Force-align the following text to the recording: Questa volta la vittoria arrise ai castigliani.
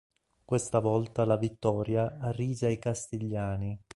Questa 0.43 0.79
volta 0.79 1.25
la 1.25 1.37
vittoria 1.37 2.17
arrise 2.19 2.65
ai 2.65 2.79
castigliani. 2.79 3.79